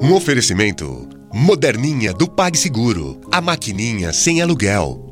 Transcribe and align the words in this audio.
Um 0.00 0.14
oferecimento 0.14 1.08
moderninha 1.34 2.12
do 2.12 2.30
PagSeguro, 2.30 3.20
a 3.32 3.40
maquininha 3.40 4.12
sem 4.12 4.40
aluguel. 4.40 5.04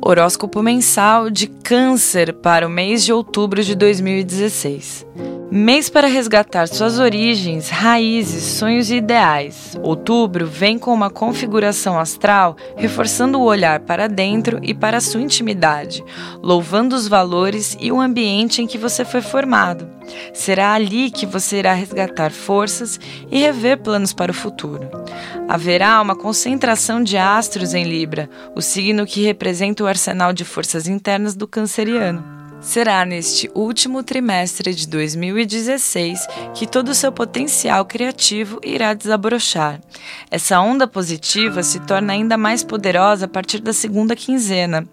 Horóscopo 0.00 0.62
mensal 0.62 1.28
de 1.28 1.48
Câncer 1.48 2.34
para 2.34 2.64
o 2.64 2.70
mês 2.70 3.04
de 3.04 3.12
outubro 3.12 3.62
de 3.62 3.74
2016. 3.74 5.04
Mês 5.52 5.90
para 5.90 6.06
resgatar 6.06 6.68
suas 6.68 7.00
origens, 7.00 7.70
raízes, 7.70 8.44
sonhos 8.44 8.88
e 8.88 8.98
ideais. 8.98 9.76
Outubro 9.82 10.46
vem 10.46 10.78
com 10.78 10.94
uma 10.94 11.10
configuração 11.10 11.98
astral 11.98 12.56
reforçando 12.76 13.36
o 13.36 13.42
olhar 13.42 13.80
para 13.80 14.06
dentro 14.06 14.60
e 14.62 14.72
para 14.72 14.98
a 14.98 15.00
sua 15.00 15.20
intimidade, 15.20 16.04
louvando 16.40 16.94
os 16.94 17.08
valores 17.08 17.76
e 17.80 17.90
o 17.90 18.00
ambiente 18.00 18.62
em 18.62 18.66
que 18.66 18.78
você 18.78 19.04
foi 19.04 19.20
formado. 19.20 19.90
Será 20.32 20.72
ali 20.72 21.10
que 21.10 21.26
você 21.26 21.58
irá 21.58 21.72
resgatar 21.72 22.30
forças 22.30 23.00
e 23.28 23.40
rever 23.40 23.78
planos 23.78 24.12
para 24.12 24.30
o 24.30 24.34
futuro. 24.34 24.88
Haverá 25.48 26.00
uma 26.00 26.14
concentração 26.14 27.02
de 27.02 27.16
astros 27.16 27.74
em 27.74 27.82
Libra, 27.82 28.30
o 28.54 28.62
signo 28.62 29.04
que 29.04 29.24
representa 29.24 29.82
o 29.82 29.88
arsenal 29.88 30.32
de 30.32 30.44
forças 30.44 30.86
internas 30.86 31.34
do 31.34 31.48
canceriano. 31.48 32.39
Será 32.60 33.06
neste 33.06 33.50
último 33.54 34.02
trimestre 34.02 34.74
de 34.74 34.86
2016 34.86 36.26
que 36.54 36.66
todo 36.66 36.90
o 36.90 36.94
seu 36.94 37.10
potencial 37.10 37.86
criativo 37.86 38.60
irá 38.62 38.92
desabrochar. 38.92 39.80
Essa 40.30 40.60
onda 40.60 40.86
positiva 40.86 41.62
se 41.62 41.80
torna 41.80 42.12
ainda 42.12 42.36
mais 42.36 42.62
poderosa 42.62 43.24
a 43.24 43.28
partir 43.28 43.60
da 43.60 43.72
segunda 43.72 44.14
quinzena. 44.14 44.86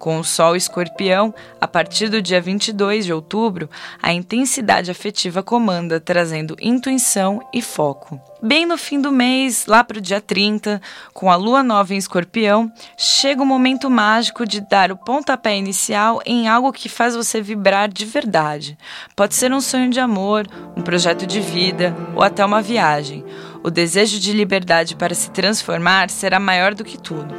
Com 0.00 0.18
o 0.18 0.24
Sol 0.24 0.56
escorpião, 0.56 1.32
a 1.60 1.68
partir 1.68 2.08
do 2.08 2.20
dia 2.20 2.40
22 2.40 3.04
de 3.04 3.12
outubro, 3.12 3.70
a 4.02 4.12
intensidade 4.12 4.90
afetiva 4.90 5.44
comanda, 5.44 6.00
trazendo 6.00 6.56
intuição 6.60 7.40
e 7.54 7.62
foco. 7.62 8.20
Bem 8.42 8.66
no 8.66 8.76
fim 8.76 9.00
do 9.00 9.12
mês, 9.12 9.66
lá 9.66 9.84
para 9.84 9.98
o 9.98 10.00
dia 10.00 10.20
30, 10.20 10.82
com 11.14 11.30
a 11.30 11.36
lua 11.36 11.62
nova 11.62 11.94
em 11.94 11.96
escorpião, 11.96 12.72
chega 12.98 13.40
o 13.40 13.46
momento 13.46 13.88
mágico 13.88 14.44
de 14.44 14.60
dar 14.60 14.90
o 14.90 14.96
pontapé 14.96 15.56
inicial 15.56 16.20
em 16.26 16.48
algo 16.48 16.72
que 16.72 16.88
faz 16.88 17.11
você 17.16 17.40
vibrar 17.40 17.88
de 17.88 18.04
verdade. 18.04 18.76
Pode 19.14 19.34
ser 19.34 19.52
um 19.52 19.60
sonho 19.60 19.90
de 19.90 20.00
amor, 20.00 20.46
um 20.76 20.82
projeto 20.82 21.26
de 21.26 21.40
vida 21.40 21.96
ou 22.14 22.22
até 22.22 22.44
uma 22.44 22.62
viagem. 22.62 23.24
O 23.64 23.70
desejo 23.70 24.18
de 24.18 24.32
liberdade 24.32 24.96
para 24.96 25.14
se 25.14 25.30
transformar 25.30 26.10
será 26.10 26.40
maior 26.40 26.74
do 26.74 26.84
que 26.84 26.98
tudo. 26.98 27.32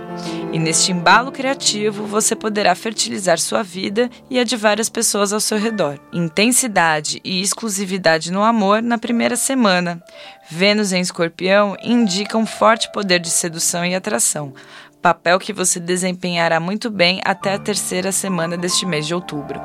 E 0.54 0.60
neste 0.60 0.92
embalo 0.92 1.32
criativo, 1.32 2.06
você 2.06 2.36
poderá 2.36 2.74
fertilizar 2.76 3.40
sua 3.40 3.62
vida 3.62 4.10
e 4.30 4.40
a 4.40 4.44
de 4.44 4.56
várias 4.56 4.88
pessoas 4.88 5.34
ao 5.34 5.40
seu 5.40 5.58
redor. 5.58 6.00
Intensidade 6.14 7.20
e 7.26 7.42
exclusividade 7.42 8.32
no 8.32 8.44
amor 8.44 8.82
na 8.82 8.98
primeira 8.98 9.36
semana. 9.36 10.02
Vênus 10.50 10.94
em 10.94 11.02
Escorpião 11.02 11.76
indica 11.84 12.38
um 12.38 12.46
forte 12.46 12.92
poder 12.92 13.20
de 13.20 13.30
sedução 13.30 13.84
e 13.86 13.96
atração, 13.96 14.54
papel 15.04 15.38
que 15.38 15.52
você 15.52 15.82
desempenhará 15.82 16.62
muito 16.62 16.90
bem 16.90 17.20
até 17.26 17.54
a 17.54 17.60
terceira 17.60 18.10
semana 18.10 18.56
deste 18.56 18.86
mês 18.86 19.06
de 19.06 19.14
outubro. 19.14 19.60